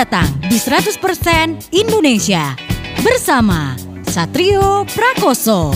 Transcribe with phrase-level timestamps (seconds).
[0.00, 2.56] datang di 100% Indonesia.
[3.04, 3.76] Bersama
[4.08, 5.68] Satrio Prakoso.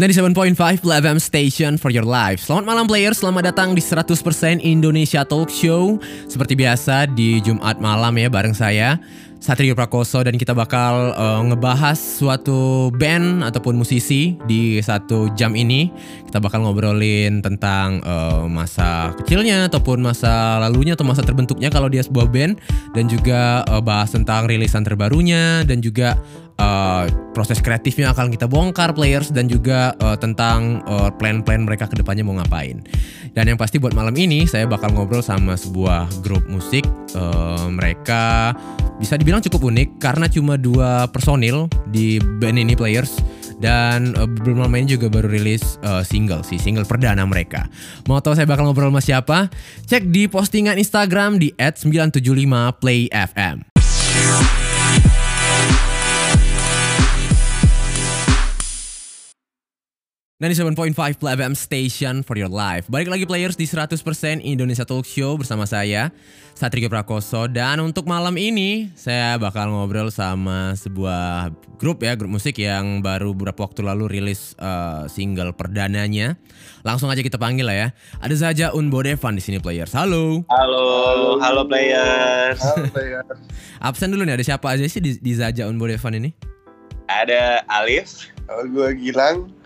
[0.00, 2.40] 97.5 Play FM Station for your life.
[2.40, 6.00] Selamat malam players, selamat datang di 100% Indonesia Talk Show.
[6.24, 8.96] Seperti biasa di Jumat malam ya bareng saya
[9.38, 15.88] Satrio Prakoso dan kita bakal uh, ngebahas suatu band ataupun musisi di satu jam ini.
[16.26, 22.02] Kita bakal ngobrolin tentang uh, masa kecilnya ataupun masa lalunya atau masa terbentuknya kalau dia
[22.02, 22.58] sebuah band
[22.98, 26.18] dan juga uh, bahas tentang rilisan terbarunya dan juga
[26.58, 31.96] uh, proses kreatifnya akan kita bongkar players dan juga uh, tentang uh, plan-plan mereka ke
[31.96, 32.82] depannya mau ngapain.
[33.32, 36.84] Dan yang pasti buat malam ini saya bakal ngobrol sama sebuah grup musik.
[37.14, 38.52] Uh, mereka
[38.98, 43.22] bisa dibilang cukup unik karena cuma dua personil di band ini players
[43.62, 47.66] dan uh, belum lama ini juga baru rilis uh, single sih single perdana mereka.
[48.06, 49.50] Mau tahu saya bakal ngobrol sama siapa?
[49.86, 53.56] Cek di postingan Instagram di @975playfm.
[60.38, 62.86] 97.5 Play FM Station for your life.
[62.86, 63.98] Balik lagi players di 100%
[64.46, 66.14] Indonesia Talk Show bersama saya
[66.54, 71.50] Satrio Prakoso dan untuk malam ini saya bakal ngobrol sama sebuah
[71.82, 76.38] grup ya, grup musik yang baru beberapa waktu lalu rilis uh, single perdananya.
[76.86, 77.88] Langsung aja kita panggil lah ya.
[78.22, 79.90] Ada Zaja Unbodevan di sini players.
[79.90, 80.46] Halo.
[80.54, 82.62] Halo, halo players.
[82.62, 83.26] Halo players.
[83.82, 86.30] Absen dulu nih ada siapa aja sih di, di Zaja Unbodevan ini?
[87.10, 88.30] Ada Alif.
[88.46, 89.57] Halo gue Gilang.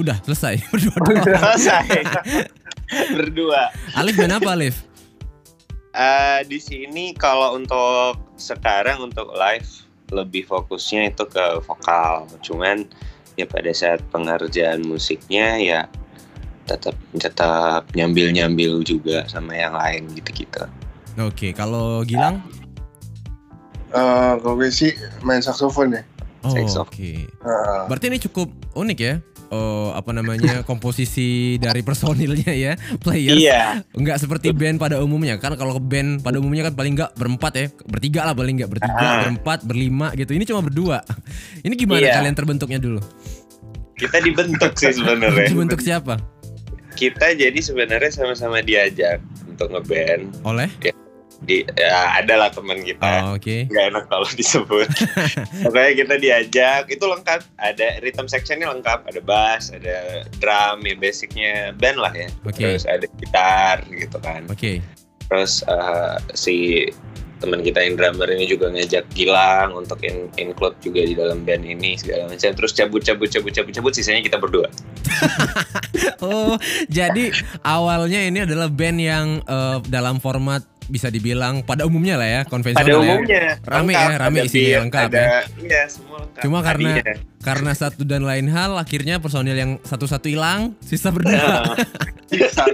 [0.00, 1.24] Udah selesai berdua doang.
[1.28, 1.86] Selesai.
[3.20, 3.70] Berdua.
[3.94, 4.82] Alif main apa Alif?
[5.94, 9.68] Eh, di sini kalau untuk sekarang untuk live
[10.10, 12.26] lebih fokusnya itu ke vokal.
[12.42, 12.88] Cuman
[13.38, 15.80] ya pada saat pengerjaan musiknya ya
[16.66, 20.66] tetap tetap nyambil nyambil juga sama yang lain gitu-gitu.
[21.18, 22.42] Oke, kalau Gilang?
[23.90, 24.94] Eh, kalau gue sih
[25.26, 26.02] main saksofon ya.
[26.46, 27.10] Oh, oke.
[27.44, 29.14] Nah, Berarti ini cukup unik ya?
[29.50, 32.72] Oh, apa namanya komposisi dari personilnya ya,
[33.02, 33.34] players.
[33.34, 33.82] Iya.
[33.90, 37.66] Enggak seperti band pada umumnya kan kalau band pada umumnya kan paling enggak berempat ya,
[37.84, 39.26] bertiga lah paling enggak bertiga, Ah.
[39.26, 40.38] berempat, berlima gitu.
[40.38, 41.02] Ini cuma berdua.
[41.66, 42.14] Ini gimana Iya.
[42.22, 43.02] kalian terbentuknya dulu?
[43.98, 45.46] Kita dibentuk sih sebenarnya.
[45.52, 46.14] Dibentuk siapa?
[46.94, 49.18] Kita jadi sebenarnya sama-sama diajak
[49.50, 50.30] untuk ngeband.
[50.46, 50.70] Oleh?
[51.40, 53.32] Di ya adalah teman kita.
[53.32, 53.66] Oh, oke.
[53.72, 54.88] nggak enak kalau disebut.
[55.64, 57.40] Pokoknya kita diajak, itu lengkap.
[57.56, 62.28] Ada rhythm sectionnya lengkap, ada bass, ada drum, ya basicnya band lah ya.
[62.44, 62.60] Oke.
[62.60, 64.44] Terus ada gitar gitu kan.
[64.52, 64.84] Oke.
[65.32, 66.56] Terus eh, si
[67.40, 71.64] teman kita yang drummer ini juga ngajak Gilang untuk in- include juga di dalam band
[71.64, 72.52] ini segala macam.
[72.52, 74.68] Terus cabut cabut cabut cabut cabut sisanya kita berdua.
[76.20, 76.56] Oh,
[76.88, 77.32] jadi
[77.64, 82.82] awalnya ini adalah band yang eh, dalam format bisa dibilang pada umumnya lah ya, konvensional
[82.84, 83.14] Pada ya.
[83.14, 85.24] umumnya Rame lengkap, ya, rame ada isinya beat, lengkap ada,
[85.56, 86.42] Iya, semua lengkap.
[86.42, 87.14] Cuma karena- Tadinya.
[87.40, 91.40] Karena satu dan lain hal akhirnya personil yang satu-satu hilang, sisa berdua.
[91.40, 91.72] Nah,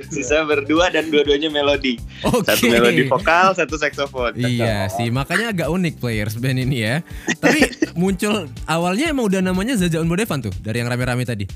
[0.05, 2.03] sisa berdua dan dua-duanya melodi.
[2.21, 2.43] Oke.
[2.45, 4.35] Satu melodi vokal, satu saksofon.
[4.35, 6.97] Iya sih, makanya agak unik players band ini ya.
[7.33, 7.63] Tapi
[7.95, 11.47] muncul awalnya emang udah namanya Zaza Unbodevan tuh dari yang rame-rame tadi.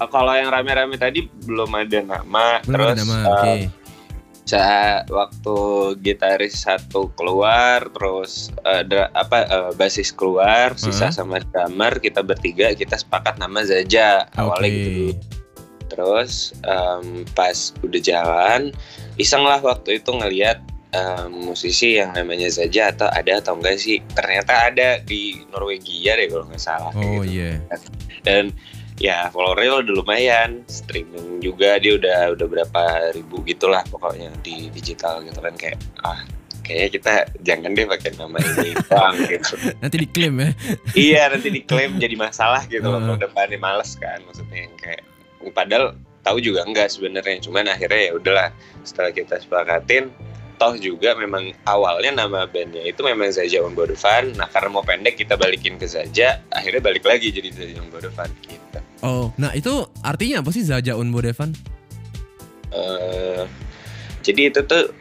[0.00, 2.62] Kalau yang rame-rame tadi belum ada nama.
[2.62, 3.16] Belum ada terus nama.
[3.18, 3.52] eh, Oke.
[4.50, 5.56] Saat waktu
[6.02, 12.74] gitaris satu keluar, terus eh, dra- apa eh, basis keluar, sisa sama drummer kita bertiga
[12.74, 14.74] kita sepakat nama Zaja awalnya Oke.
[14.74, 15.14] gitu dulu.
[15.90, 18.70] Terus em, pas udah jalan,
[19.18, 20.62] iseng lah waktu itu ngelihat
[20.94, 23.98] em, musisi yang namanya Zaja atau ada atau enggak sih?
[24.14, 26.94] Ternyata ada di Norwegia deh kalau nggak salah.
[26.94, 27.58] Oh gitu iya.
[28.22, 28.54] dan
[29.00, 32.82] ya followernya udah lumayan streaming juga dia udah udah berapa
[33.16, 36.20] ribu gitulah pokoknya di digital gitu kan kayak ah
[36.60, 39.54] kayaknya kita jangan deh pakai nama ini bang gitu.
[39.80, 40.50] Nanti diklaim ya.
[41.08, 45.02] iya nanti diklaim jadi masalah gitu loh kalau depannya males kan maksudnya yang kayak
[45.56, 48.48] padahal tahu juga enggak sebenarnya cuman akhirnya ya udahlah
[48.84, 50.12] setelah kita sepakatin
[50.60, 55.16] toh juga memang awalnya nama bandnya itu memang Zaja on Bodovan nah karena mau pendek
[55.16, 59.88] kita balikin ke Zaja akhirnya balik lagi jadi Zaja on Bodovan gitu Oh, nah itu
[60.04, 61.56] artinya apa sih Zaja Unbodevan?
[62.70, 63.44] Eh,
[64.20, 64.92] jadi itu tuh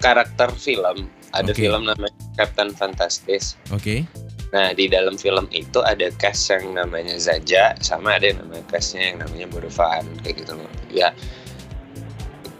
[0.00, 1.08] karakter film.
[1.34, 1.66] Ada Oke.
[1.66, 3.58] film namanya Captain Fantastis.
[3.74, 4.06] Oke.
[4.54, 9.12] Nah di dalam film itu ada cast yang namanya Zaja, sama ada yang namanya castnya
[9.12, 10.70] yang namanya Bodovan kayak gitu loh.
[10.94, 11.10] Ya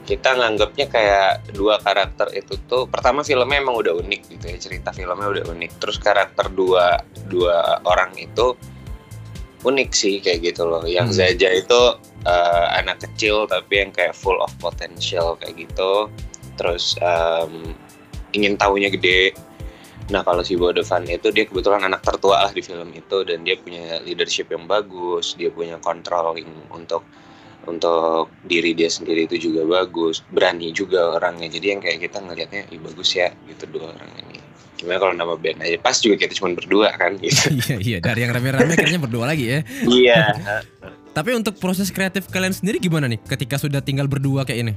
[0.05, 4.93] kita nganggapnya kayak dua karakter itu tuh pertama filmnya emang udah unik gitu ya cerita
[4.93, 7.01] filmnya udah unik terus karakter dua
[7.33, 8.53] dua orang itu
[9.65, 10.85] unik sih kayak gitu loh.
[10.85, 11.19] Yang Hmm.
[11.19, 11.81] Zaja itu
[12.25, 16.09] eh, anak kecil tapi yang kayak full of potential kayak gitu.
[16.55, 17.75] Terus em,
[18.37, 19.35] ingin tahunya gede.
[20.13, 23.57] Nah kalau si Bodevan itu dia kebetulan anak tertua lah di film itu dan dia
[23.57, 27.01] punya leadership yang bagus dia punya controlling untuk
[27.65, 31.49] untuk diri dia sendiri itu juga bagus berani juga orangnya.
[31.49, 34.44] Jadi yang kayak kita ngelihatnya Ih, bagus ya gitu dua orang ini
[34.85, 38.21] gimana kalau nama band aja pas juga kita cuma berdua kan gitu iya iya dari
[38.21, 39.59] yang rame-rame akhirnya berdua lagi ya.
[39.85, 40.23] iya
[41.15, 44.75] Tapi untuk proses kreatif kalian sendiri gimana nih ketika sudah tinggal berdua kayak ini?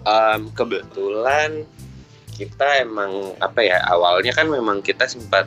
[0.00, 1.68] Em, kebetulan
[2.32, 5.44] kita emang apa ya awalnya kan memang kita sempat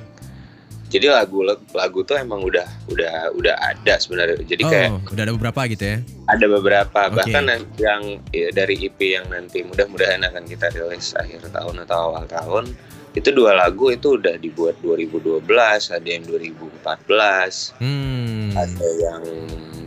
[0.86, 5.34] jadi lagu lagu tuh emang udah udah udah ada sebenarnya jadi kayak Oh, udah ada
[5.34, 5.98] beberapa gitu ya.
[6.28, 7.16] ada beberapa Oke.
[7.18, 11.98] bahkan yang- yang ya, dari EP yang nanti mudah-mudahan akan kita rilis akhir tahun atau
[12.12, 12.76] awal tahun
[13.12, 15.44] itu dua lagu itu udah dibuat 2012
[15.90, 18.56] ada yang 2014 Hmm.
[18.56, 19.24] ada yang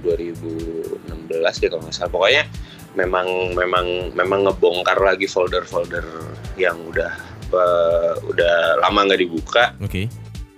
[0.04, 1.00] 2016
[1.58, 2.44] deh kalau nggak salah pokoknya
[2.94, 6.04] memang memang memang ngebongkar lagi folder-folder
[6.54, 7.12] yang udah
[7.48, 10.06] eh, udah lama nggak dibuka Oke.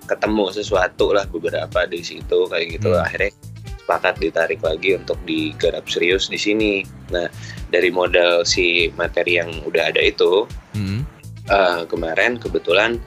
[0.05, 3.03] ketemu sesuatu lah beberapa di situ kayak gitu Hmm.
[3.03, 3.31] akhirnya
[3.79, 7.31] sepakat ditarik lagi untuk digarap serius di sini nah
[7.71, 11.07] dari modal si materi yang udah ada itu Hmm.
[11.50, 12.98] Eh, kemarin kebetulan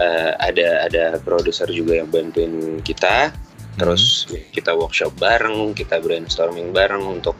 [0.00, 3.32] eh, ada ada produser juga yang bantuin kita.
[3.76, 4.24] Terus
[4.56, 7.36] kita workshop bareng kita brainstorming bareng untuk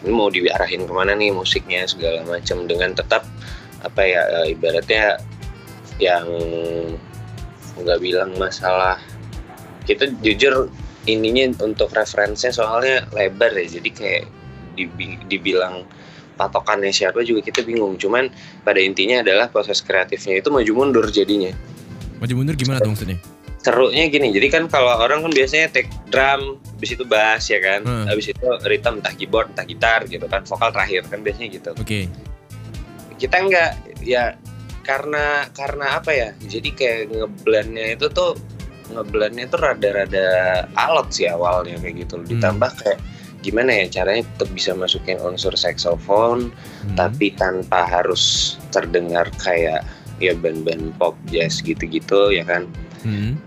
[0.00, 2.64] ini mau diarahin ke mana nih musiknya segala macam.
[2.64, 3.28] Dengan tetap
[3.84, 5.20] apa ya eh, ibaratnya
[6.00, 6.26] yang
[7.76, 8.96] nggak bilang masalah.
[9.84, 10.72] Kita jujur
[11.08, 13.80] ininya untuk referensinya soalnya lebar ya.
[13.80, 14.24] Jadi kayak
[14.76, 15.84] dibi- dibilang
[16.40, 18.32] patokannya siapa juga kita bingung cuman
[18.64, 21.52] pada intinya adalah proses kreatifnya itu maju mundur jadinya
[22.16, 23.20] Maju mundur gimana tuh maksudnya?
[23.60, 27.84] serunya gini jadi kan kalau orang kan biasanya take drum habis itu bass ya kan
[27.84, 28.08] Hmm.
[28.08, 32.08] habis itu rhythm entah keyboard entah gitar gitu kan vokal terakhir kan biasanya gitu Oke.
[33.20, 34.32] kita enggak ya
[34.80, 38.32] karena karena apa ya jadi kayak ngeblendnya itu tuh
[38.90, 40.26] ngeblendnya tuh rada-rada
[40.72, 42.96] alot sih awalnya kayak gitu ditambah kayak
[43.40, 46.52] gimana ya caranya tetap bisa masukin unsur saxophone
[46.84, 46.96] Hmm.
[46.96, 49.84] tapi tanpa harus terdengar kayak
[50.20, 52.68] ya band-band pop jazz gitu-gitu ya kan
[53.00, 53.40] Hmm.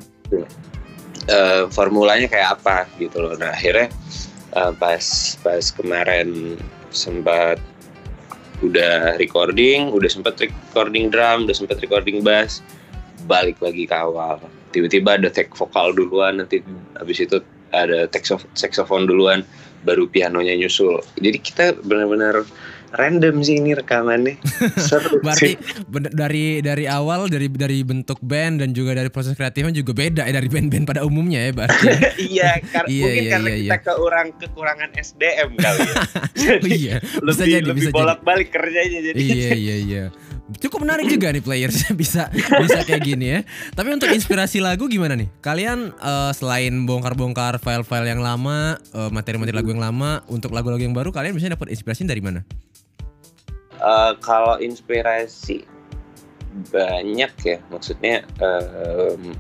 [1.29, 3.37] eh, formulanya kayak apa gitu loh.
[3.37, 3.87] Nah akhirnya
[4.53, 5.05] eh, pas
[5.45, 6.57] pas kemarin
[6.89, 7.61] sempat
[8.63, 12.63] udah recording, udah sempat recording drum, udah sempat recording bass,
[13.27, 14.39] balik lagi ke awal.
[14.71, 16.63] Tiba-tiba ada take vokal duluan, nanti
[16.97, 17.43] habis itu
[17.75, 18.07] ada
[18.55, 19.43] saxophone duluan,
[19.83, 20.97] baru pianonya nyusul.
[21.15, 22.43] Jadi kita benar-benar
[22.93, 24.37] random sih ini rekamannya.
[24.87, 25.57] Seru Berarti
[26.13, 30.33] dari dari awal dari dari bentuk band dan juga dari proses kreatifnya juga beda ya
[30.33, 31.85] dari band-band pada umumnya ya berarti.
[32.37, 35.95] iya, kar- Iya, mungkin iya, karena iya, kita keurang kekurangan SDM kali ya.
[35.97, 37.97] oh iya, bisa lebih jadi lebih bisa jadi.
[37.97, 39.17] bolak-balik kerjanya jadi.
[39.17, 40.03] Iya iya iya.
[40.59, 43.39] Cukup menarik juga nih players bisa bisa kayak gini ya.
[43.71, 45.31] Tapi untuk inspirasi lagu gimana nih?
[45.39, 50.91] Kalian eh, selain bongkar-bongkar file-file yang lama, eh, materi-materi lagu yang lama, untuk lagu-lagu yang
[50.91, 52.43] baru kalian biasanya dapat inspirasi dari mana?
[53.79, 55.63] Eh, kalau inspirasi
[56.69, 59.33] banyak ya, maksudnya em,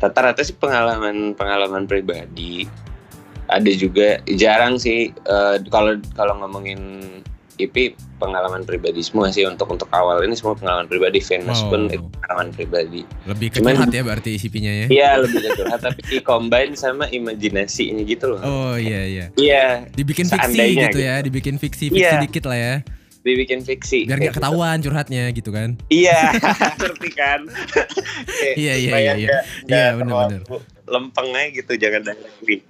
[0.00, 2.64] rata-rata sih pengalaman-pengalaman pribadi.
[3.52, 5.12] Ada juga jarang sih
[5.70, 6.80] kalau kalau ngomongin
[7.58, 7.76] IP
[8.16, 11.68] pengalaman pribadi semua sih untuk untuk awal ini semua pengalaman pribadi Venus Wow.
[11.68, 13.00] pun itu pengalaman pribadi.
[13.24, 14.86] Lebih ke Cuman- curhat ya berarti isi nya ya.
[14.88, 18.40] Iya lebih ke curhat tapi di combine sama imajinasinya gitu loh.
[18.40, 19.24] Oh iya iya.
[19.34, 20.98] Iya, Dibikin fiksi gitu gitu.
[20.98, 22.20] ya, dibikin fiksi fiksi Iya.
[22.20, 22.74] dikit lah ya.
[23.20, 24.06] dibikin fiksi.
[24.06, 24.38] Biar nggak gitu.
[24.38, 25.74] ketahuan curhatnya gitu kan.
[25.90, 26.30] Iya,
[26.78, 27.42] ngerti kan?
[28.54, 29.12] Iya, iya, iya, iya.
[29.18, 30.40] Iya, nggak bener-bener.
[30.46, 32.62] terlalu Lempeng aja gitu, jangan dagri.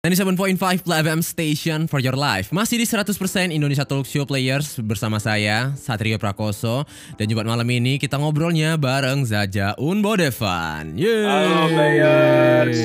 [0.00, 3.12] 97.5 Play FM Station for your life Masih di 100%
[3.52, 6.88] Indonesia Talk Show Players Bersama saya, Satrio Prakoso
[7.20, 11.28] Dan Jumat malam ini kita ngobrolnya bareng Zaja Unbodevan Yeay.
[11.28, 12.78] Halo, players.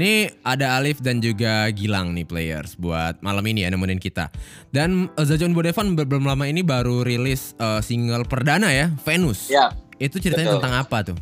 [0.00, 4.32] Nih ada Alif dan juga Gilang nih players Buat malam ini ya nemenin kita
[4.72, 9.76] Dan uh, Zaja Unbodevan belum lama ini baru rilis uh, single perdana ya Venus Ya,
[10.00, 10.64] Itu ceritanya betul.
[10.64, 11.18] tentang apa tuh?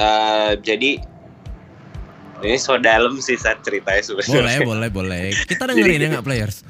[0.00, 1.09] eh, jadi
[2.42, 4.60] ini so dalam sih saat ceritanya Boleh, sebenarnya.
[4.64, 5.22] boleh, boleh.
[5.44, 6.56] Kita dengerin ya nggak players?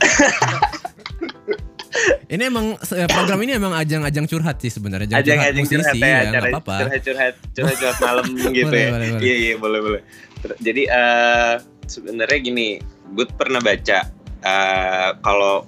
[2.31, 5.11] ini emang eh, program ini emang ajang-ajang curhat sih sebenarnya.
[5.11, 6.77] Ajang, curhat Ajang-ajang curhat musisi ya, ya, acara nggak apa-apa.
[6.87, 8.89] curhat-curhat, curhat-curhat malam gitu Boleh, ya.
[8.91, 9.23] boleh, boleh.
[9.23, 10.03] Iya, iya, boleh, boleh.
[10.63, 12.69] Jadi eh sebenarnya gini,
[13.11, 13.99] Bud pernah baca
[14.41, 15.67] eh kalau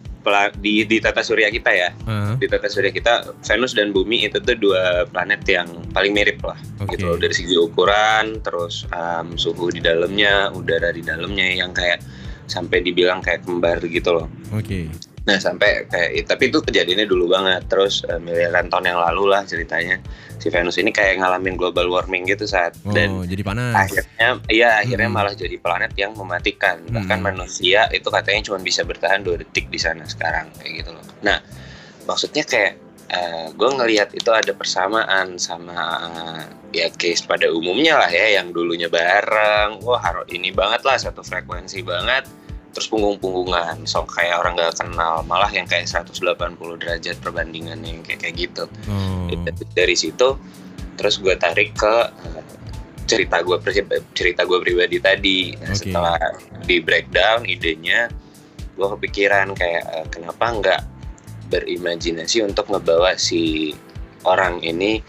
[0.57, 4.39] di di tata surya kita ya, Heeh, di tata surya kita Venus dan Bumi itu
[4.39, 6.97] tuh dua planet yang paling mirip lah Oke.
[6.97, 12.01] gitu loh dari segi ukuran terus um, suhu di dalamnya udara di dalamnya yang kayak
[12.47, 14.27] sampai dibilang kayak kembar gitu loh.
[14.53, 15.12] Oke.
[15.23, 17.63] Nah sampai kayak tapi itu kejadiannya dulu banget.
[17.67, 20.03] Terus eh, miliaran tahun yang lalu lah ceritanya
[20.37, 23.79] si Venus ini kayak ngalamin global warming gitu saat dan Oh, jadi panas.
[23.79, 25.15] akhirnya iya akhirnya Hmm.
[25.15, 27.31] malah jadi planet yang mematikan bahkan Hmm.
[27.31, 31.39] manusia itu katanya cuma bisa bertahan dua detik di sana sekarang kayak gitu loh nah
[32.03, 32.75] maksudnya kayak
[33.55, 35.79] gue ngelihat itu ada persamaan sama
[36.11, 36.43] eh,
[36.75, 41.85] ya case pada umumnya lah ya yang dulunya bareng wah ini banget lah satu frekuensi
[41.85, 42.27] banget
[42.73, 48.25] terus punggung-punggungan so kayak orang gak kenal malah yang kayak 180 derajat perbandingan yang kayak
[48.25, 49.29] kayak gitu Oh.
[49.29, 50.35] dari, dari situ
[50.97, 52.45] terus gue tarik ke eh,
[53.05, 53.57] cerita gue
[54.13, 55.77] cerita gue pribadi tadi Nah, Oke.
[55.77, 56.17] setelah
[56.65, 58.09] di breakdown idenya
[58.73, 60.83] gue kepikiran kayak eh, kenapa nggak
[61.49, 63.75] berimajinasi untuk ngebawa si
[64.25, 65.05] orang ini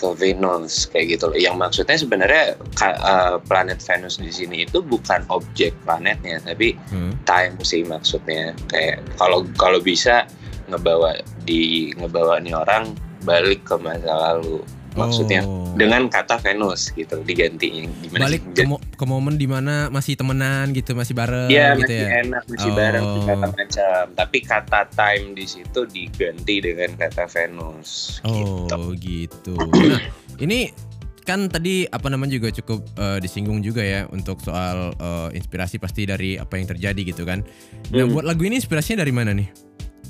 [0.00, 1.36] ke Venus kayak gitu loh.
[1.36, 2.44] Yang maksudnya sebenarnya
[2.80, 7.12] eh, planet Venus di sini itu bukan objek planetnya, tapi Hmm.
[7.28, 8.56] time sih maksudnya.
[8.72, 10.24] Kayak kalau kalau bisa
[10.72, 14.64] ngebawa di ngebawa nih orang balik ke masa lalu.
[14.92, 15.70] Maksudnya Oh.
[15.72, 18.54] dengan kata Venus gitu digantinya gimana balik sih?
[18.56, 22.08] ke, mo- ke momen di mana masih temenan gitu, masih bareng Iya gitu masih ya.
[22.20, 22.74] enak masih Oh.
[22.74, 28.66] bareng segala macam tapi kata time di situ diganti dengan kata Venus gitu.
[28.68, 29.54] Oh gitu.
[29.54, 30.02] Nah
[30.38, 30.74] ini
[31.20, 36.02] kan tadi apa namanya juga cukup eh, disinggung juga ya untuk soal eh, inspirasi pasti
[36.02, 37.46] dari apa yang terjadi gitu kan.
[37.88, 38.10] Nah Hmm.
[38.10, 39.46] buat lagu ini inspirasinya dari mana nih?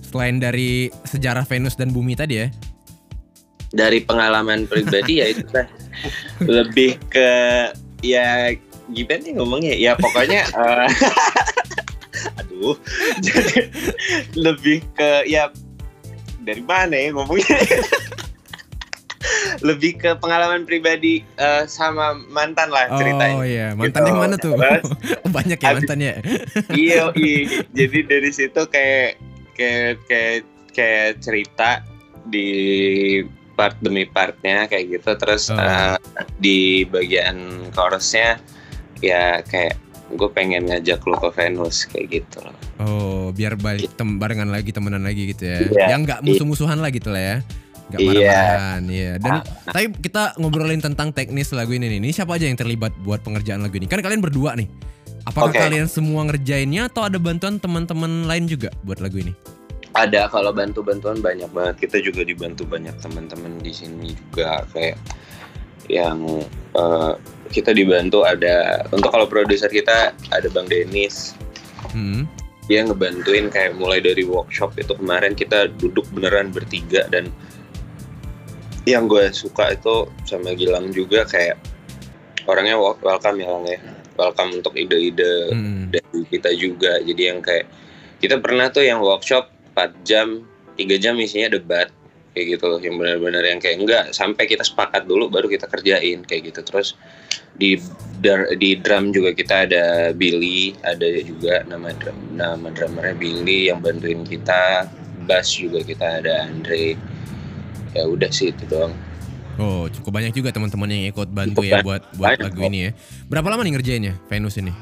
[0.03, 2.49] Selain dari sejarah Venus dan bumi tadi ya.
[3.71, 5.67] Dari pengalaman pribadi ya itu kan
[6.41, 7.31] lebih ke
[8.01, 8.51] ya
[8.91, 10.89] gimana nih ngomongnya ya pokoknya eh,
[12.37, 12.75] aduh
[13.19, 13.71] jadi
[14.35, 15.49] lebih ke ya
[16.41, 17.59] dari mana ya ngomongnya
[19.61, 24.09] lebih ke pengalaman pribadi eh, sama mantan lah ceritanya Oh iya, mantan Gitu.
[24.09, 24.55] yang mana tuh?
[24.57, 24.85] Terus,
[25.37, 26.13] Banyak ya habis- mantannya.
[26.73, 27.41] iya iya.
[27.71, 29.21] jadi dari situ kayak
[29.55, 30.37] kayak kayak
[30.73, 31.85] kayak cerita
[32.25, 32.49] di
[33.61, 35.61] part demi partnya kayak gitu terus Oh.
[35.61, 36.01] eh,
[36.41, 37.37] di bagian
[37.71, 38.41] chorusnya
[38.99, 39.77] ya kayak
[40.11, 44.73] gue pengen ngajak lo ke Venus kayak gitu loh Oh, biar balik tem barengan lagi,
[44.73, 45.61] temenan lagi gitu ya.
[45.61, 45.87] Iya.
[45.93, 47.37] Yang nggak musuh-musuhan lah gitu lah ya.
[47.93, 48.09] Nggak Iya.
[48.09, 49.13] marah-marahan, iya.
[49.21, 49.33] Dan
[49.69, 51.99] tapi kita ngobrolin tentang teknis lagu ini nih.
[52.01, 53.85] Ini siapa aja yang terlibat buat pengerjaan lagu ini?
[53.85, 54.65] Kan kalian berdua nih.
[55.29, 55.61] Apakah Oke.
[55.61, 59.37] kalian semua ngerjainnya atau ada bantuan teman-teman lain juga buat lagu ini?
[60.07, 64.97] Ada kalau bantu-bantuan banyak banget kita juga dibantu banyak teman-teman di sini juga kayak
[65.91, 66.23] yang
[66.73, 67.13] eh,
[67.51, 71.35] kita dibantu ada untuk kalau produser kita ada Bang Denis
[71.91, 72.23] Hmm.
[72.71, 77.35] dia ngebantuin kayak mulai dari workshop itu kemarin kita duduk beneran bertiga dan
[78.87, 81.59] yang gue suka itu sama Gilang juga kayak
[82.47, 83.79] orangnya wel- welcome ya Lang ya
[84.15, 85.91] welcome untuk ide-ide Hmm.
[85.91, 87.67] dari kita juga jadi yang kayak
[88.23, 89.51] kita pernah tuh yang workshop
[89.89, 90.45] 4 jam
[90.77, 91.89] 3 jam isinya debat
[92.31, 96.23] kayak gitu loh yang benar-benar yang kayak enggak sampai kita sepakat dulu baru kita kerjain
[96.23, 96.95] kayak gitu terus
[97.59, 97.75] di
[98.57, 99.85] di drum juga kita ada
[100.15, 104.87] Billy ada juga nama drum nama drummernya Billy yang bantuin kita
[105.27, 106.95] bass juga kita ada Andre
[107.99, 108.95] ya udah sih itu doang
[109.61, 111.85] Oh, cukup banyak juga teman-teman yang ikut bantu Cukup ya banyak.
[111.85, 112.91] buat buat lagu ini ya.
[113.29, 114.73] Berapa lama nih ngerjainnya Venus ini?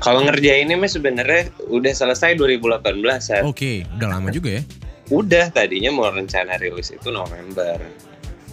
[0.00, 2.82] Kalau ngerjainnya mah sebenarnya udah selesai 2018
[3.20, 3.42] Sat.
[3.44, 4.64] Oke, udah lama juga ya.
[5.06, 7.78] udah tadinya mau rencana rilis itu November.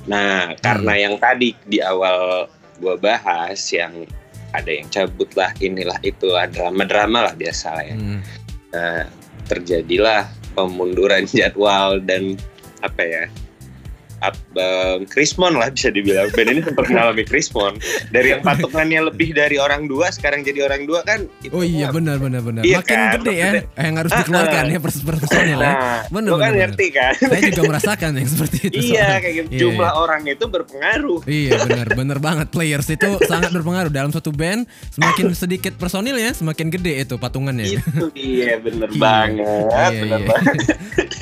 [0.06, 2.46] Nah, karena yang tadi di awal
[2.78, 4.06] gua bahas yang
[4.54, 7.96] ada yang cabut lah inilah itu drama-drama lah biasa lah ya.
[7.98, 8.22] Hmm.
[8.70, 9.02] Nah,
[9.50, 12.38] terjadilah pemunduran jadwal dan
[12.86, 13.24] apa ya?
[14.24, 16.32] Up, um, Krismon lah bisa dibilang.
[16.32, 17.76] Band ini sempat mengalami Krismon.
[18.08, 21.28] Dari yang patungannya lebih dari orang dua, sekarang jadi orang dua kan.
[21.40, 22.64] itu Oh iya benar benar benar.
[22.64, 24.72] Iya Makin kan, gede ya maksudnya- yang harus dikeluarkan ah.
[24.72, 25.74] ya pers personil ya.
[25.74, 27.14] Nah, Bener, lo kan bener, ngerti kan?
[27.20, 28.80] Saya juga merasakan yang seperti itu.
[28.90, 29.48] iya, kayak gitu.
[29.50, 30.00] Iya, Jumlah iya.
[30.00, 31.20] orang itu berpengaruh.
[31.26, 36.32] Iya benar benar banget players itu sangat berpengaruh dalam satu band semakin sedikit personil ya
[36.32, 37.66] semakin gede itu patungannya.
[37.68, 38.62] itu Iya.
[38.94, 40.28] banget Iya, bener iya.
[40.30, 40.58] banget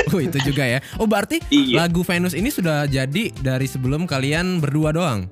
[0.08, 0.80] oh itu juga ya.
[0.98, 5.26] Oh berarti iya lagu Venus ini sudah jadi dari sebelum kalian berdua doang.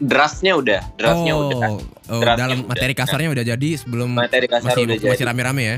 [0.00, 1.76] Draftnya udah draftnya oh, udah oh,
[2.16, 2.70] Draftnya dalam udah.
[2.70, 5.76] materi kasarnya udah jadi sebelum materi kasar masih udah masih rame-rame ya.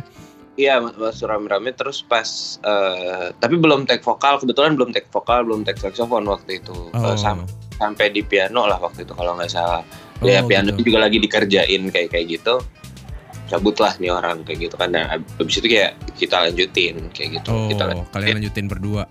[0.55, 2.27] iya masih rame-rame terus pas
[2.61, 7.11] eh, tapi belum take vokal kebetulan belum take vokal belum take saxophone waktu itu Oh.
[7.11, 9.83] Eh, sam- sampai di piano lah waktu itu kalau nggak salah
[10.19, 10.91] Oh, ya piano gitu.
[10.91, 12.59] juga lagi dikerjain kayak kayak gitu
[13.47, 17.51] cabutlah nih orang kayak gitu kan dan ab- abis itu kayak kita lanjutin kayak gitu
[17.51, 19.07] Oh, kita kalian lanjutin berdua.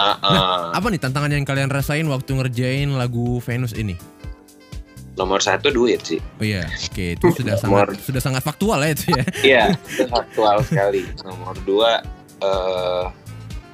[0.00, 0.60] Ah, ah.
[0.72, 3.94] Apa nih tantangan yang kalian rasain waktu ngerjain lagu Venus ini?
[5.10, 6.16] nomor satu duit sih.
[6.40, 9.24] Oh iya, oke itu sudah Nomor- sangat sudah sangat faktual ya itu ya.
[9.44, 11.04] Iya, itu aktual sekali.
[11.20, 12.00] Nomor dua
[12.40, 13.04] eh,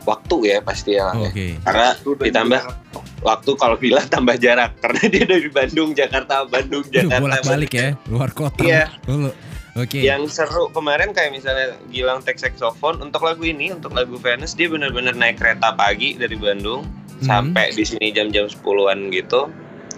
[0.02, 1.14] waktu ya pasti ya.
[1.14, 1.54] Oh, Oke.
[1.62, 2.99] Karena Itu udah ditambah juga.
[3.23, 8.30] waktu kalau bila tambah jarak karena dia dari Bandung Jakarta Bandung Jakarta bolak-balik ya, luar
[8.35, 8.66] kota.
[8.66, 8.90] Iya.
[9.06, 9.30] Dulu.
[9.76, 10.00] Oke.
[10.00, 14.73] Yang seru kemarin kayak misalnya Gilang tek saxophone untuk lagu ini untuk lagu Venus dia
[14.73, 17.25] benar-benar naik kereta pagi dari Bandung Hmm.
[17.25, 19.49] sampai di sini jam-jam 10-an gitu.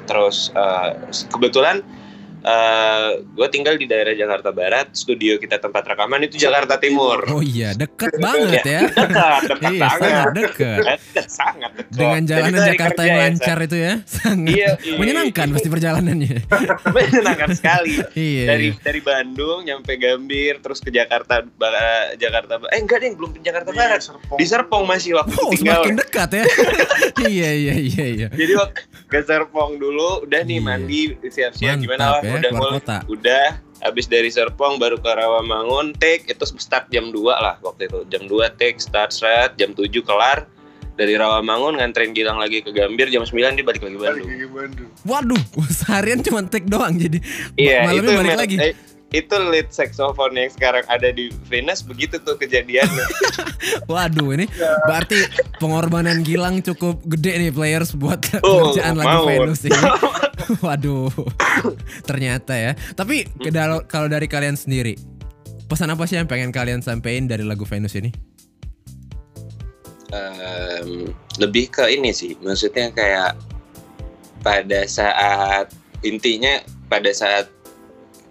[0.06, 0.90] Terus eh,
[1.34, 1.82] kebetulan
[3.28, 7.22] gue tinggal di daerah Jakarta Barat, studio kita tempat rekaman itu Jakarta Timur.
[7.28, 8.80] Oh iya, deket banget ya.
[8.98, 10.00] Dekat, dekat Iya, banget.
[10.00, 10.78] sangat deket.
[10.88, 11.92] Dekat, sangat dekat.
[11.92, 14.96] Dengan Jadi jalanan hari Jakarta yang ya, lancar itu ya, sangat Iya, iya.
[14.96, 16.36] menyenangkan pasti perjalanannya.
[16.88, 17.92] Menyenangkan sekali.
[18.10, 18.44] Iya.
[18.48, 21.76] dari dari Bandung nyampe Gambir terus ke Jakarta Ba-
[22.14, 24.36] Jakarta Ba- eh enggak deh belum ke Jakarta Di Barat Serpong.
[24.36, 26.44] di Serpong masih waktu Oh, tinggal semakin dekat ya.
[27.24, 28.28] iya, iya, iya, iya.
[28.30, 30.64] jadi waktu ke Serpong dulu udah nih Iya.
[30.64, 32.96] mandi siap-siap gimana lah ya, udah keluar kota.
[33.06, 33.46] udah
[33.78, 38.22] habis dari Serpong baru ke Rawamangun take itu start jam 2 lah waktu itu jam
[38.22, 40.44] 2 take start start jam 7 kelar
[40.92, 44.90] dari Rawamangun nganterin Gilang lagi ke Gambir jam 9 dia balik lagi Balik Bandung.
[45.04, 45.42] Waduh,
[45.78, 47.22] seharian cuma take doang jadi
[47.54, 48.56] Iya, malamnya balik mer- lagi.
[48.58, 48.74] eh,
[49.08, 53.06] itu lead saxophone yang sekarang ada di Venus begitu tuh kejadiannya.
[53.92, 54.44] Waduh, ini
[54.84, 55.24] berarti
[55.56, 59.24] pengorbanan Gilang cukup gede nih players buat Oh, pekerjaan lagu.
[59.24, 59.80] Venus ini.
[60.64, 61.08] Waduh,
[62.04, 62.72] ternyata ya.
[62.92, 64.92] Tapi dalo- kalau dari kalian sendiri,
[65.66, 68.12] pesan apa sih yang pengen kalian sampein dari lagu Venus ini?
[70.08, 73.36] Em, lebih ke ini sih, maksudnya kayak
[74.40, 75.68] pada saat
[76.00, 77.52] intinya pada saat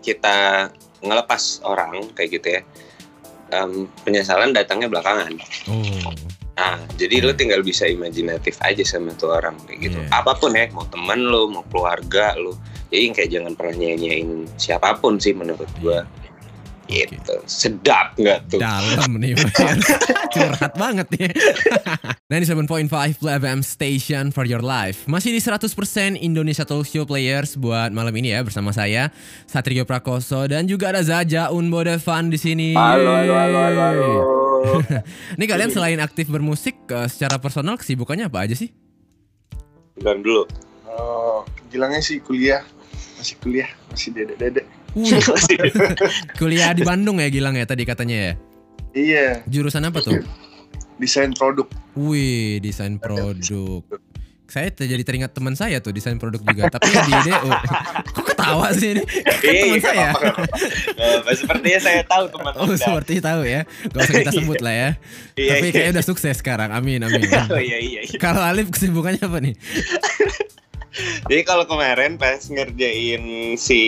[0.07, 0.71] kita
[1.03, 2.61] ngelepas orang kayak gitu ya,
[3.51, 5.35] em, penyesalan datangnya belakangan.
[5.67, 6.15] Oh,
[6.57, 9.99] Nah, jadi lu tinggal bisa imajinatif aja sama tuh orang kayak gitu.
[10.01, 10.09] Iya.
[10.09, 12.57] Apa pun ya, mau temen lu, mau keluarga lu.
[12.89, 16.01] Jadi kayak jangan pernah nyanyain siapa pun sih menurut gua.
[16.87, 17.35] Gitu.
[17.43, 18.59] Sedap nggak tuh?
[18.63, 19.35] dalam nih.
[20.33, 21.29] Curhat banget nih.
[22.31, 25.03] 97.5 Play FM Station for your life.
[25.07, 25.67] Masih di 100%
[26.19, 29.11] Indonesia Talk Show players buat malam ini ya bersama saya
[29.45, 32.71] Satrio Prakoso dan juga ada Zaja Unbo Devan di sini.
[32.71, 34.11] Halo, halo, halo, halo, halo.
[35.37, 38.73] Ini kalian selain aktif bermusik eh, secara personal kesibukannya apa aja sih?
[39.97, 40.43] Bilang dulu.
[40.87, 42.63] Oh, Gilangnya sih kuliah.
[43.17, 44.76] Masih kuliah, masih dede-dede.
[44.95, 45.19] Wih,
[46.39, 48.33] kuliah di Bandung ya Gilang ya tadi katanya ya.
[48.97, 50.21] Iya, Jurusan apa tuh?
[50.97, 51.69] desain produk.
[51.93, 53.37] Wih, desain produk.
[54.47, 57.51] Saya jadi teringat teman saya tuh desain produk juga, tapi di DO.
[58.15, 59.03] Kok ketawa sih ini?
[59.03, 60.09] Kan teman saya.
[60.95, 62.79] Eh, sepertinya saya tahu teman Oh, Anda.
[62.79, 63.67] seperti tahu ya.
[63.91, 64.89] Gak usah kita sebut lah ya.
[65.35, 65.73] Iya, Tapi iya.
[65.75, 66.71] kayaknya udah sukses sekarang.
[66.71, 67.27] Amin, amin.
[67.27, 68.01] Oh iya iya.
[68.07, 68.17] iya.
[68.17, 69.53] Kalau Alif kesibukannya apa nih?
[71.29, 73.81] Jadi kalau kemarin pas ngerjain si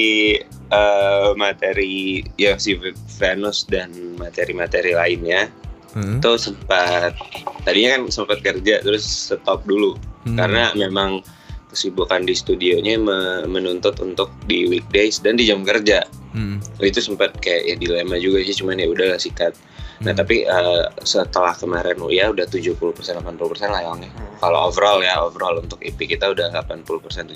[0.69, 2.77] eh, materi ya si
[3.17, 5.49] Venus dan materi-materi lainnya
[5.89, 7.17] Hmm, itu sempat
[7.65, 9.01] tadinya kan sempat kerja terus
[9.33, 9.97] stop dulu.
[10.27, 10.35] Hmm.
[10.37, 11.23] karena memang
[11.71, 16.03] kesibukan di studionya me- menuntut untuk di weekdays dan di jam kerja.
[16.35, 19.57] Hmm, itu sempat kayak ya dilema juga sih cuman ya udahlah sikat
[19.99, 20.19] nah hmm.
[20.19, 23.19] tapi eh, setelah kemarin ya udah 70% 80%
[23.67, 23.99] lah yang
[24.39, 27.35] kalau overall ya overall untuk EP kita udah 80%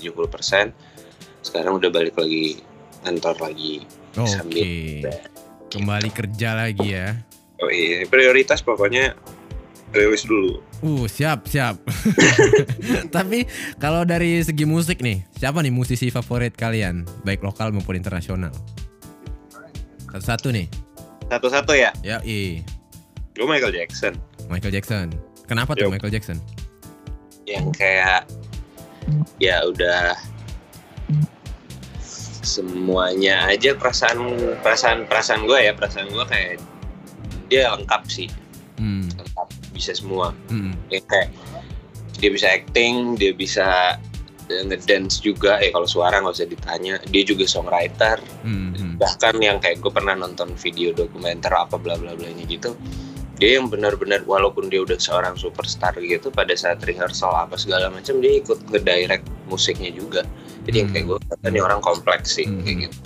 [1.44, 2.64] sekarang udah balik lagi
[3.04, 3.84] kantor lagi
[4.16, 4.28] Oke.
[4.32, 5.12] sambil-
[5.68, 7.18] Kembali kerja lagi ya.
[7.58, 9.12] oh iya prioritas pokoknya
[9.92, 11.80] rilis dulu Uh, siap, siap.
[13.16, 13.48] Tapi
[13.80, 18.52] kalau dari segi musik nih, siapa nih musisi favorit kalian, baik lokal maupun internasional?
[20.12, 20.68] Satu-satu nih.
[21.28, 21.90] Satu-satu ya?
[22.04, 22.60] Ya, i
[23.34, 24.14] gue Michael Jackson.
[24.46, 25.10] Michael Jackson.
[25.44, 25.98] Kenapa tuh Yup.
[25.98, 26.38] Michael Jackson?
[27.44, 28.24] yang kayak
[29.36, 30.16] ya udah
[32.44, 34.32] semuanya aja perasaan
[34.64, 36.60] perasaan perasaan gue ya perasaan gue kayak
[37.52, 38.28] dia lengkap sih.
[38.80, 40.32] Hmm, lengkap bisa semua.
[40.48, 41.28] Hmm, ya kayak
[42.16, 44.00] dia bisa acting dia bisa
[44.46, 48.94] ngedance juga ya kalau suara nggak usah ditanya dia juga songwriter hmm, hmm.
[49.00, 52.76] bahkan yang kayak gue pernah nonton video dokumenter apa bla bla bla ini gitu
[53.34, 58.22] dia yang benar-benar walaupun dia udah seorang superstar gitu pada saat rehearsal apa segala macam
[58.22, 60.22] dia ikut ngedirect musiknya juga
[60.68, 62.62] jadi yang kayak gue kata ini orang kompleks sih Hmm.
[62.62, 62.96] kayak gitu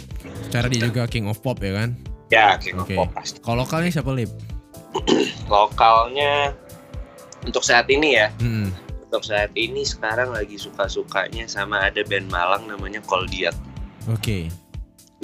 [0.49, 1.93] Cara dia juga King of Pop ya kan?
[2.29, 2.93] ya kayak Oke.
[2.93, 4.29] pop pasti Kalau lokalnya siapa Lip?
[5.49, 6.53] lokalnya
[7.45, 8.69] untuk saat ini ya Hmm.
[9.09, 13.57] Untuk saat ini sekarang lagi suka-sukanya sama ada band Malang namanya Koldiak
[14.13, 14.53] Oke.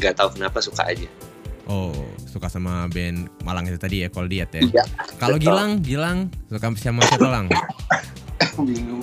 [0.01, 1.05] nggak tahu kenapa suka aja
[1.65, 1.97] Oh,
[2.29, 4.61] suka sama band Malang itu tadi ya, Cold Diet ya.
[4.61, 4.85] Iya,
[5.17, 5.41] Kalau.
[5.41, 7.49] Gilang, Gilang suka sama siapa Lang?
[8.69, 9.01] Bingung.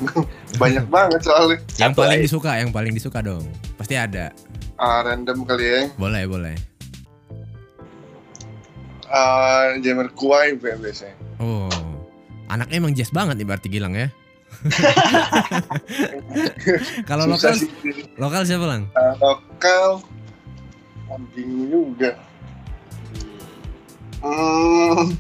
[0.62, 1.58] Banyak banget soalnya.
[1.82, 2.26] Yang paling aja.
[2.30, 3.50] disuka, yang paling disuka dong.
[3.82, 4.30] Pasti ada.
[4.78, 5.82] Ah, random kali ya.
[5.98, 6.54] Boleh, boleh.
[9.10, 11.18] Ah, Jammer Kuai biasanya.
[11.42, 11.66] Oh.
[12.46, 14.14] Anaknya emang jazz banget nih berarti Gilang ya.
[17.10, 17.70] Kalau lokal sih.
[18.16, 18.82] lokal siapa lang?
[18.94, 20.02] Ah, lokal.
[21.36, 22.16] Bingung juga.
[24.22, 25.12] Hmm.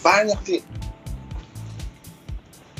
[0.00, 0.60] Banyak sih.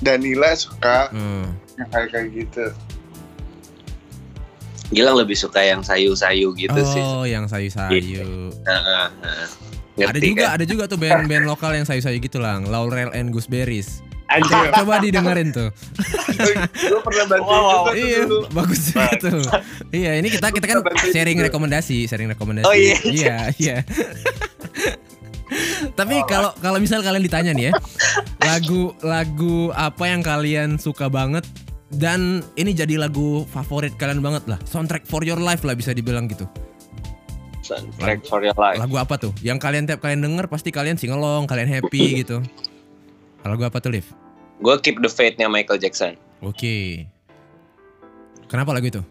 [0.01, 1.53] Danila suka Hmm.
[1.77, 2.67] yang kayak kayak gitu.
[4.91, 7.05] Gilang lebih suka yang sayu-sayu gitu sih.
[7.05, 8.51] Oh, yang sayu-sayu.
[8.67, 9.49] Heeh, heeh.
[10.01, 10.55] Ada juga, kan?
[10.57, 12.65] ada juga tuh band-band lokal yang sayu-sayu gitu lang.
[12.67, 14.01] Laurel and Gooseberries.
[14.31, 14.71] Anjir.
[14.79, 15.69] Coba didengerin tuh.
[16.71, 17.83] Gue pernah bantu Wow, wow.
[17.93, 18.47] iya, dulu.
[18.55, 19.43] bagus juga tuh.
[19.91, 20.79] Iya, ini kita kita kan
[21.11, 21.51] sharing juga.
[21.51, 22.67] rekomendasi, sharing rekomendasi.
[22.67, 22.97] Oh, iya.
[23.03, 23.77] Iya, iya.
[25.99, 27.73] Tapi kalau kalau misal kalian ditanya nih ya,
[28.47, 31.43] lagu lagu apa yang kalian suka banget
[31.91, 36.31] dan ini jadi lagu favorit kalian banget lah, soundtrack for your life lah bisa dibilang
[36.31, 36.47] gitu.
[37.67, 38.79] Soundtrack for your life.
[38.79, 39.35] Lagu apa tuh?
[39.43, 42.39] Yang kalian tiap kalian denger pasti kalian singelong, kalian happy gitu.
[43.43, 44.07] Lagu apa tuh, Liv?
[44.61, 46.15] Gue keep the faith-nya Michael Jackson.
[46.41, 47.05] Oke.
[48.47, 49.03] Kenapa lagu itu?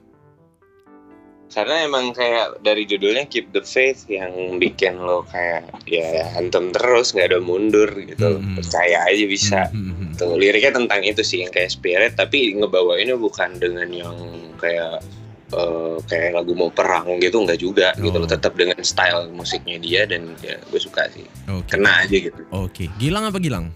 [1.49, 4.29] Karena emang kayak dari judulnya Keep the Faith yang
[4.61, 8.37] bikin lo kayak ya hantem terus nggak ada mundur gitu.
[8.37, 8.53] Hmm.
[8.53, 9.59] Percaya aja bisa.
[9.73, 10.11] Hmm, hmm, hmm.
[10.21, 14.13] Tuh, liriknya tentang itu sih yang kayak spirit tapi ngebawainnya bukan dengan yang
[14.61, 15.01] kayak
[15.49, 18.21] eh, kayak lagu mau perang gitu nggak juga gitu Oh.
[18.21, 21.65] loh tetap dengan style musiknya dia dan ya gue suka sih Oke.
[21.73, 22.85] kena aja gitu Oke.
[23.01, 23.73] Gilang apa Gilang?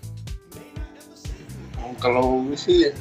[2.03, 2.91] Kalau gue sih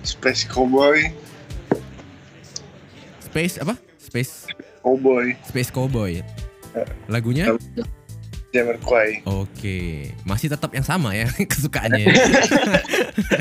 [0.00, 1.12] Space Cowboy,
[3.28, 3.76] Space apa?
[4.00, 4.48] Space
[4.80, 6.24] Cowboy, Space Cowboy.
[7.12, 7.52] Lagunya?
[8.48, 9.20] Jammer Kuai.
[9.28, 12.08] Oke, masih tetap yang sama ya kesukaannya.
[12.08, 12.16] ya.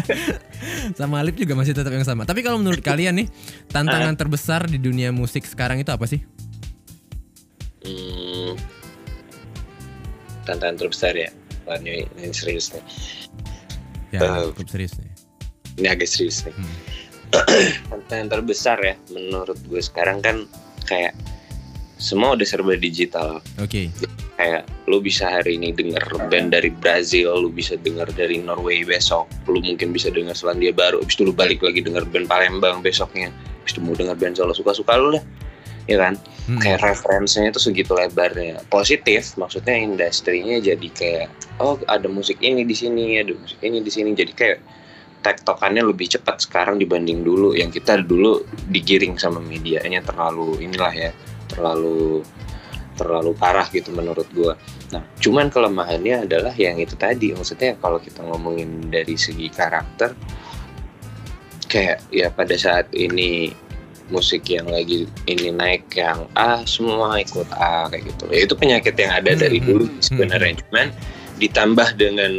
[1.00, 2.28] sama Alip juga masih tetap yang sama.
[2.28, 3.32] Tapi kalau menurut kalian nih,
[3.72, 6.20] tantangan terbesar di dunia musik sekarang itu apa sih?
[10.48, 11.30] Tantangan terbesar ya
[11.68, 12.84] Wah, ini, ini serius nih.
[14.16, 15.12] Ya, cukup serius nih.
[15.78, 16.56] ini agak serius nih.
[16.56, 16.76] Hmm.
[17.92, 20.48] tantangan terbesar ya menurut gue sekarang kan
[20.88, 21.12] kayak
[22.00, 23.44] semua udah serba digital.
[23.60, 23.92] Oke.
[24.38, 29.26] kayak lu bisa hari ini denger band dari Brazil, lu bisa denger dari Norway besok,
[29.50, 33.34] lu mungkin bisa denger Selandia Baru, habis itu lu balik lagi denger band Palembang besoknya,
[33.34, 34.54] habis itu mau denger band Solo.
[34.54, 35.26] Suka-suka lu dah,
[35.88, 36.14] ya kan?
[36.48, 36.60] Hmm.
[36.64, 41.28] Kayak referensinya itu segitu lebarnya, positif, maksudnya industrinya jadi kayak
[41.60, 44.60] oh ada musik ini di sini, ada musik ini di sini, jadi kayak
[45.26, 51.12] tektokannya lebih cepat sekarang dibanding dulu yang kita dulu digiring sama medianya terlalu inilah ya
[51.52, 52.22] terlalu
[52.98, 54.58] terlalu parah gitu menurut gua.
[54.90, 60.18] Nah, cuman kelemahannya adalah yang itu tadi, maksudnya kalau kita ngomongin dari segi karakter,
[61.70, 63.54] kayak ya pada saat ini
[64.08, 68.24] musik yang lagi ini naik yang A semua ikut A kayak gitu.
[68.32, 70.88] Ya itu penyakit yang ada dari Hmm, dulu hmm, sebenarnya, cuman
[71.38, 72.34] ditambah dengan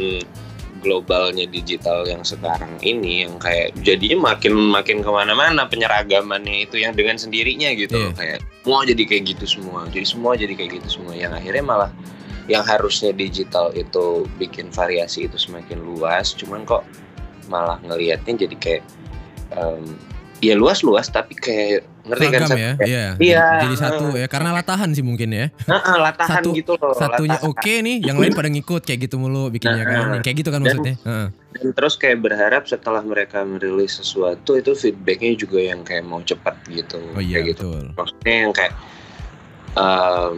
[0.79, 6.95] globalnya digital yang sekarang ini yang kayak jadinya makin makin ke mana-mana penyeragamannya itu yang
[6.95, 8.11] dengan sendirinya gitu loh.
[8.15, 8.17] Iya.
[8.17, 11.91] kayak semua jadi kayak gitu semua jadi semua jadi kayak gitu semua yang akhirnya malah
[12.49, 16.87] yang harusnya digital itu bikin variasi itu semakin luas cuman kok
[17.51, 18.83] malah ngelihatnya jadi kayak
[19.53, 19.83] em,
[20.39, 22.57] ya luas-luas tapi kayak ngerti kan Seragam Sat?
[22.57, 23.05] ya, Kayak, iya.
[23.19, 23.45] Iya.
[23.61, 25.45] Jadi satu ya, karena latahan sih mungkin ya.
[25.61, 29.47] "Heeh, latahan Satu- gitu loh Satunya oke nih, yang lain pada ngikut kayak gitu mulu
[29.49, 29.93] bikinnya kan.
[29.93, 30.95] Nah, Yang kayak gitu kan dan- maksudnya.
[31.01, 31.27] Heeh.
[31.49, 36.53] dan terus kayak berharap setelah mereka merilis sesuatu itu feedbacknya juga yang kayak mau cepat
[36.67, 37.83] gitu Oh iya kayak gitu betul.
[37.95, 38.73] maksudnya yang kayak
[39.71, 40.33] em,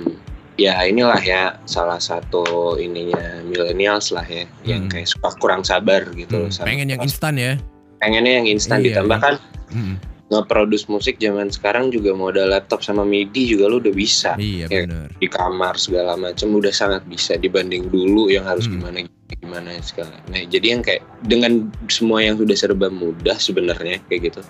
[0.55, 2.43] ya inilah ya salah satu
[2.77, 4.91] ininya millennials lah ya yang Hmm.
[4.91, 7.53] kayak suka kurang sabar gitu Hmm, pengen yang instan ya.
[7.97, 9.33] pengennya yang instan Iya, ditambahkan
[9.71, 9.95] Mm,
[10.31, 14.88] nge-produce musik zaman sekarang juga modal laptop sama MIDI juga lu udah bisa Iya Kayak
[14.88, 15.07] benar.
[15.19, 18.79] di kamar segala macam udah sangat bisa dibanding dulu yang harus Hmm.
[18.79, 20.15] gimana gimana segala.
[20.31, 24.41] Nah, jadi yang kayak dengan semua yang sudah serba mudah sebenarnya kayak gitu.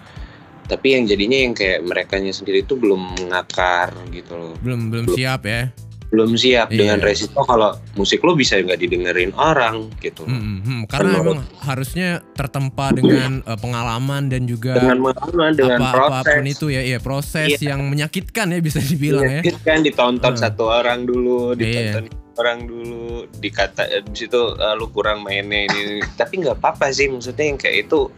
[0.70, 4.54] Tapi yang jadinya yang kayak mereka sendiri itu belum ngakar gitu loh.
[4.62, 5.74] Belum belum siap ya.
[6.12, 6.78] Belum siap Iya.
[6.78, 10.24] dengan resiko kalau musik lo bisa nggak didengerin orang gitu.
[10.24, 10.82] Hmm, hmm, hmm.
[10.86, 16.12] Karena Menurut- memang harusnya tertempa dengan eh, pengalaman dan juga Dengan pengalaman, dengan apa proses.
[16.14, 17.72] apa pun itu ya, iya proses Iya.
[17.72, 19.42] yang menyakitkan ya bisa dibilang ya.
[19.42, 20.42] Iya, kan ditonton Hmm.
[20.42, 21.96] satu orang dulu, Iya.
[21.96, 26.04] ditonton orang dulu, dikata di situ "Ah, lu kurang mainnya ini.
[26.12, 28.12] Tapi nggak apa-apa sih, maksudnya yang kayak itu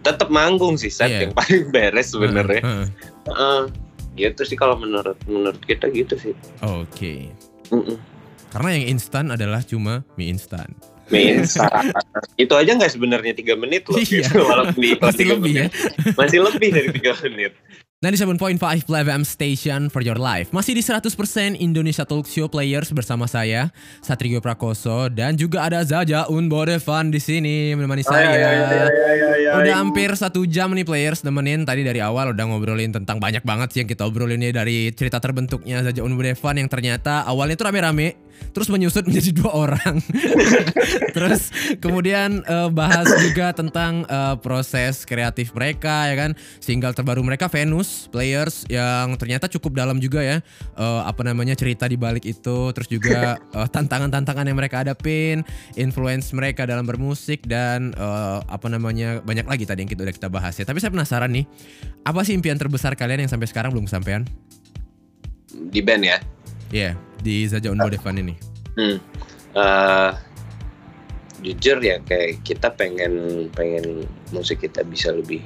[0.00, 1.20] tetap manggung sih, saat Iya.
[1.24, 2.62] yang paling beres sebenarnya.
[2.62, 2.86] Heeh, heeh.
[3.28, 3.60] Heeh.
[4.12, 6.34] Gitu sih kalau menurut menurut kita gitu sih.
[6.60, 7.30] Oke.
[7.68, 7.96] Mm-mm.
[8.50, 10.66] Karena yang instan adalah cuma mie instan.
[11.10, 11.90] main star
[12.42, 14.30] itu aja nggak sebenarnya tiga menit loh Iya.
[14.30, 15.66] gitu, walaupun di Masih lebih ya.
[16.14, 17.50] masih lebih dari tiga menit
[18.00, 20.48] 97.5 Live FM Station for your life.
[20.56, 21.12] Masih di 100%
[21.60, 23.68] Indonesia Talk Show Players bersama saya
[24.00, 28.56] Satrio Prakoso dan juga ada Zaja Unbodevan di sini menemani saya.
[29.52, 33.68] Udah hampir satu jam nih players nemenin tadi dari awal udah ngobrolin tentang banyak banget
[33.76, 38.16] sih yang kita obrolin nih dari cerita terbentuknya Zaja Unbodevan yang ternyata awalnya tuh rame-rame
[38.50, 40.02] terus menyusut menjadi dua orang.
[41.16, 46.30] terus kemudian eh, bahas juga tentang eh, proses kreatif mereka ya kan?
[46.58, 50.38] Single terbaru mereka Venus Players yang ternyata cukup dalam juga ya.
[50.76, 52.72] Eh, apa namanya cerita di balik itu.
[52.74, 53.38] Terus juga
[53.74, 55.46] tantangan-tantangan yang mereka hadapin
[55.78, 60.28] influence mereka dalam bermusik dan eh, apa namanya banyak lagi tadi yang kita udah kita
[60.28, 60.66] bahas ya.
[60.66, 61.46] Tapi saya penasaran nih
[62.02, 64.26] apa sih impian terbesar kalian yang sampai sekarang belum kesampaian?
[65.50, 66.18] Di band ya
[66.70, 68.34] Iya di Zaja Unbodevan ini
[68.78, 69.02] Hmm.
[69.50, 70.10] Eh,
[71.42, 75.42] jujur ya kayak kita pengen pengen musik kita bisa lebih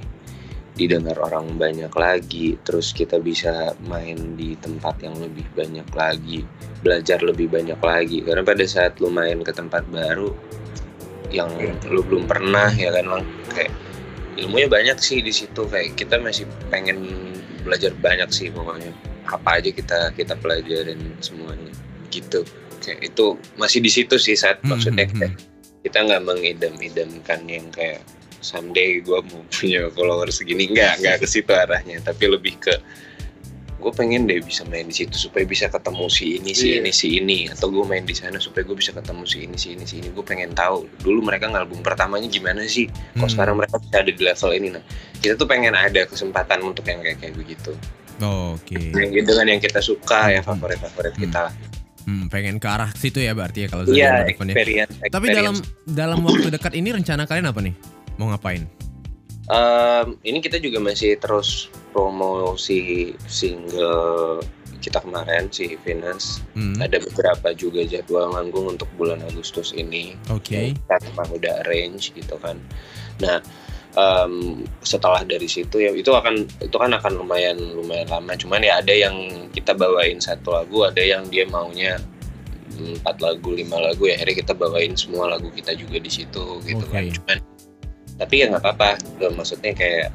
[0.74, 6.42] didengar orang banyak lagi terus kita bisa main di tempat yang lebih banyak lagi
[6.84, 8.20] belajar lebih banyak lagi.
[8.20, 10.36] Karena pada saat lu main ke tempat baru
[11.32, 11.48] yang
[11.88, 13.24] lu belum pernah ya kan lang
[13.56, 13.72] kayak
[14.36, 15.64] ilmunya banyak sih di situ.
[15.64, 17.00] Kayak kita masih pengen
[17.64, 21.72] belajar banyak sih pokoknya apa aja kita kita pelajarin semuanya.
[22.08, 22.44] Gitu.
[22.78, 25.34] Kayak itu masih di situ sih saat Hmm, maksudnya hmm, kayak
[25.82, 28.00] kita nggak mengidam-idamkan yang kayak
[28.40, 30.68] someday gue mau punya followers segini.
[30.68, 32.00] Nggak nggak ke situ arahnya.
[32.00, 32.74] Tapi lebih ke
[33.74, 36.80] gue pengen deh bisa main di situ supaya bisa ketemu si ini si Iya.
[36.80, 37.38] ini si ini.
[37.52, 40.08] Atau gue main di sana supaya gue bisa ketemu si ini si ini si ini.
[40.08, 42.88] Gue pengen tahu dulu mereka ngalbum pertamanya gimana sih.
[42.88, 43.28] Kok Hmm.
[43.28, 44.68] sekarang mereka bisa ada di level ini.
[44.72, 44.84] Nah
[45.20, 47.76] kita tuh pengen ada kesempatan untuk yang kayak kayak begitu
[48.18, 50.54] oke yang dengan yang kita suka ya Hmm.
[50.54, 51.24] favorit favorit Hmm.
[51.24, 51.54] kita lah
[52.04, 55.32] Hmm, pengen ke arah situ ya berarti ya kalau iya ya experience, Tapi experience.
[55.32, 55.56] dalam
[55.88, 57.72] dalam waktu dekat ini rencana kalian apa nih?
[58.20, 58.68] Mau ngapain?
[59.44, 64.44] Em, ini kita juga masih terus promosi single
[64.80, 70.76] kita kemarin si Venus Hmm, ada beberapa juga jadwal manggung untuk bulan Agustus ini Oke.
[70.76, 72.60] kita memang udah arrange gitu kan
[73.16, 73.40] nah
[73.94, 78.34] em, setelah dari situ ya itu akan itu kan akan lumayan lumayan lama.
[78.38, 79.14] Cuman ya ada yang
[79.54, 81.98] kita bawain satu lagu ada yang dia maunya
[82.74, 86.84] empat lagu lima lagu ya akhirnya kita bawain semua lagu kita juga di situ gitu
[86.90, 87.06] kan.
[87.06, 87.14] Oke.
[87.22, 87.38] cuman
[88.14, 88.90] tapi ya nggak apa-apa.
[89.34, 90.10] Maksudnya kayak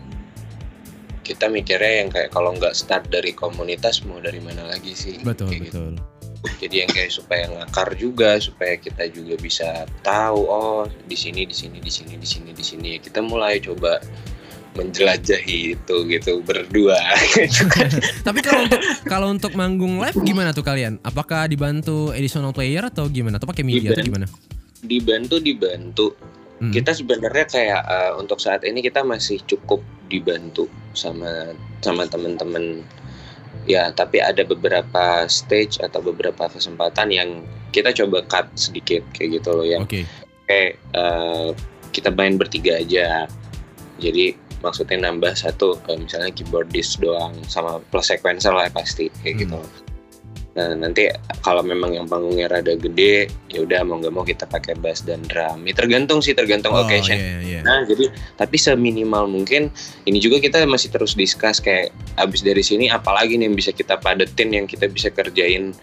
[1.24, 5.22] kita mikirnya yang kayak kalau nggak start dari komunitas mau dari mana lagi sih?
[5.22, 5.84] Betul Kayak gitu.
[5.94, 6.19] betul.
[6.60, 11.56] Jadi yang kayak supaya ngakar juga supaya kita juga bisa tahu oh di sini di
[11.56, 14.00] sini di sini di sini di sini kita mulai coba
[14.70, 16.96] menjelajahi itu gitu berdua.
[18.28, 21.02] Tapi kalau untuk kalau untuk manggung live gimana tuh kalian?
[21.02, 23.42] Apakah dibantu additional player atau gimana?
[23.42, 24.30] Atau pakai media atau gimana?
[24.80, 26.16] dibantu dibantu
[26.60, 26.76] Hmm.
[26.76, 29.80] kita sebenarnya kayak eh, untuk saat ini kita masih cukup
[30.12, 32.84] dibantu sama sama teman-teman
[33.70, 37.30] ya tapi ada beberapa stage atau beberapa kesempatan yang
[37.70, 40.10] kita coba cut sedikit kayak gitu loh yang Oke.
[40.50, 41.48] kayak eh,
[41.94, 43.30] kita main bertiga aja
[44.02, 44.34] jadi
[44.66, 49.42] maksudnya nambah satu eh, misalnya keyboardist doang sama plus sequencer lah pasti kayak Hmm.
[49.46, 49.60] gitu
[50.58, 51.06] nah nanti
[51.46, 55.22] kalau memang yang panggungnya rada gede ya udah mau nggak mau kita pakai bass dan
[55.30, 57.60] drum ya tergantung sih tergantung Oh, occasion iya, iya.
[57.62, 59.70] Nah, jadi tapi seminimal mungkin
[60.10, 64.02] ini juga kita masih terus discuss kayak abis dari sini apalagi nih yang bisa kita
[64.02, 65.76] padetin yang kita bisa kerjain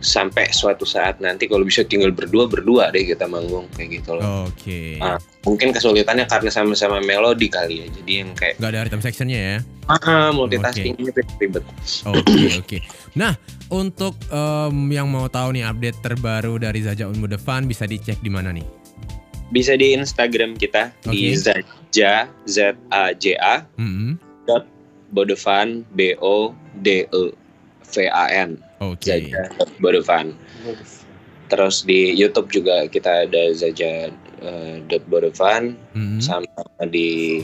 [0.00, 4.48] sampai suatu saat nanti kalau bisa tinggal berdua berdua deh kita manggung kayak gitu loh.
[4.48, 4.96] Oke.
[4.98, 5.20] Ah.
[5.44, 7.86] Mungkin kesulitannya karena sama-sama melodi kali ya.
[8.00, 9.56] Jadi yang kayak Gak ada rhythm sectionnya ya?
[9.92, 11.10] ah, multitasking ini
[11.40, 11.64] ribet.
[12.08, 12.78] Oke oke.
[13.16, 13.36] Nah
[13.68, 18.50] untuk em, yang mau tahu nih update terbaru dari Zaja Unmudevan bisa dicek di mana
[18.56, 18.64] nih?
[19.50, 21.42] Bisa di Instagram kita di Oke.
[21.42, 24.14] Zaja Z A J A Hmm,
[25.10, 26.54] Bodevan B O
[26.86, 27.24] D E
[27.90, 28.69] V A N.
[28.80, 29.04] Oke.
[29.06, 30.32] Zaja Bodevan.
[31.46, 34.08] Terus di YouTube juga kita ada Zaja
[34.40, 36.46] eh, dot Bodevan Hmm, sama
[36.86, 37.42] di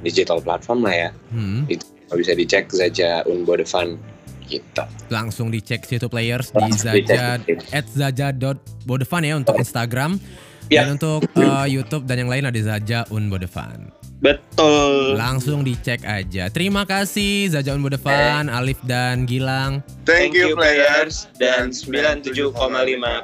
[0.00, 1.10] digital platform lah ya.
[1.30, 1.68] hmm.
[2.08, 3.96] Kalau bisa dicek Zaja Unbodevan
[4.44, 4.84] gitu.
[5.08, 7.40] Langsung dicek situ players di Zaja
[7.70, 10.20] at zaja.bodevan ya untuk Instagram
[10.68, 10.84] Ya.
[10.84, 13.92] dan untuk eh, YouTube dan yang lain ada Zaja Unbodevan.
[14.22, 15.18] Betul.
[15.18, 16.46] Langsung dicek aja.
[16.46, 19.82] Terima kasih Zajaun Bodevan, Alif dan Gilang.
[20.06, 22.54] Thank you players dan 97,5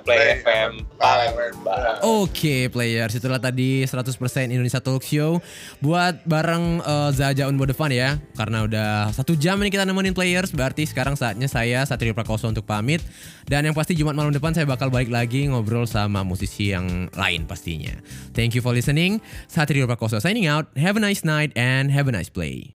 [0.02, 2.02] Play FM Palembang.
[2.02, 5.38] Oke players, itulah tadi 100% Indonesia Talk Show
[5.78, 8.18] buat bareng uh, Zajaun Bodevan ya.
[8.34, 12.66] Karena udah satu jam ini kita nemenin players, berarti sekarang saatnya saya Satrio Prakoso untuk
[12.66, 13.06] pamit.
[13.46, 17.46] Dan yang pasti Jumat malam depan saya bakal balik lagi ngobrol sama musisi yang lain
[17.46, 17.94] pastinya.
[18.34, 19.22] Thank you for listening.
[19.46, 20.66] Satrio Prakoso signing out.
[20.88, 22.72] Have a nice night and have a nice play.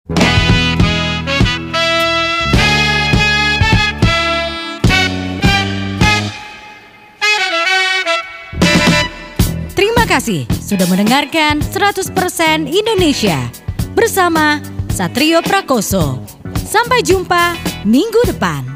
[9.72, 13.48] Terima kasih sudah mendengarkan 100% Indonesia
[13.96, 14.60] bersama
[14.92, 16.20] Satrio Prakoso.
[16.68, 17.56] Sampai jumpa
[17.88, 18.72] minggu depan.